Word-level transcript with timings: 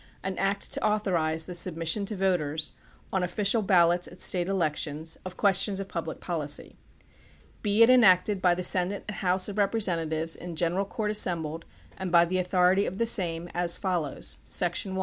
AN 0.23 0.35
ACT 0.39 0.71
TO 0.73 0.83
AUTHORIZE 0.83 1.45
THE 1.45 1.53
SUBMISSION 1.53 2.07
TO 2.07 2.15
VOTERS, 2.15 2.71
ON 3.13 3.21
OFFICIAL 3.23 3.61
BAL 3.61 3.89
LOTS 3.89 4.07
AT 4.07 4.19
STATE 4.19 4.47
ELECTIONS, 4.47 5.19
OF 5.23 5.37
QUESTIONS 5.37 5.79
OF 5.79 5.87
PUBLIC 5.87 6.19
POLICY. 6.19 6.75
Be 7.61 7.83
it 7.83 7.89
enacted 7.91 8.41
by 8.41 8.55
the 8.55 8.63
senate 8.63 9.05
and 9.07 9.17
house 9.17 9.47
of 9.47 9.59
representatives 9.59 10.35
in 10.35 10.55
general 10.55 10.85
court 10.85 11.11
assembled, 11.11 11.65
and 11.99 12.11
by 12.11 12.25
the 12.25 12.39
authority 12.39 12.87
of 12.87 12.97
the 12.97 13.05
same, 13.05 13.47
as 13.53 13.77
follows: 13.77 14.39
Section 14.49 14.95
1. 14.95 14.99